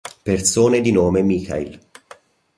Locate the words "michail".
1.21-1.79